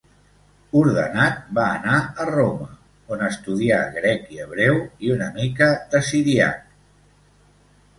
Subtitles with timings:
[0.79, 2.71] Ordenat, va anar a Roma
[3.15, 6.71] on estudià grec i hebreu i una mica de siríac.